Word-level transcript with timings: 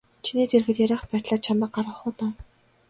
Чиний 0.23 0.47
дэргэд 0.51 0.77
ярих 0.85 1.01
байтлаа 1.11 1.39
намайг 1.45 1.71
гаргах 1.75 2.01
уу 2.05 2.11
даа. 2.17 2.31